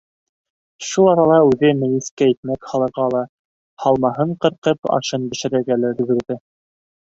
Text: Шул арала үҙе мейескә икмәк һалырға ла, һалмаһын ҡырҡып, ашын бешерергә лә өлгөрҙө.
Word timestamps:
Шул 0.91 1.09
арала 1.09 1.35
үҙе 1.49 1.69
мейескә 1.81 2.27
икмәк 2.31 2.65
һалырға 2.71 3.05
ла, 3.17 3.21
һалмаһын 3.85 4.33
ҡырҡып, 4.47 4.91
ашын 4.99 5.29
бешерергә 5.35 5.79
лә 5.85 5.93
өлгөрҙө. 5.99 6.41